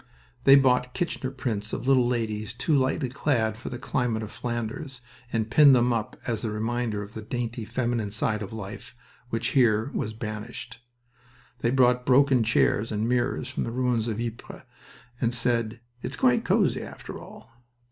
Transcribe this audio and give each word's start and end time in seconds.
They 0.45 0.55
bought 0.55 0.95
Kirchner 0.95 1.29
prints 1.29 1.73
of 1.73 1.87
little 1.87 2.07
ladies 2.07 2.55
too 2.55 2.75
lightly 2.75 3.07
clad 3.07 3.55
for 3.55 3.69
the 3.69 3.77
climate 3.77 4.23
of 4.23 4.31
Flanders, 4.31 5.01
and 5.31 5.51
pinned 5.51 5.75
them 5.75 5.93
up 5.93 6.15
as 6.25 6.43
a 6.43 6.49
reminder 6.49 7.03
of 7.03 7.13
the 7.13 7.21
dainty 7.21 7.65
feminine 7.65 8.09
side 8.09 8.41
of 8.41 8.51
life 8.51 8.95
which 9.29 9.49
here 9.49 9.91
was 9.93 10.13
banished. 10.13 10.79
They 11.59 11.69
brought 11.69 12.03
broken 12.07 12.43
chairs 12.43 12.91
and 12.91 13.07
mirrors 13.07 13.47
from 13.51 13.63
the 13.63 13.69
ruins 13.71 14.07
of 14.07 14.19
Ypres, 14.19 14.63
and 15.21 15.35
said, 15.35 15.79
"It's 16.01 16.15
quite 16.15 16.43
cozy, 16.45 16.81
after 16.81 17.19
all!" 17.21 17.51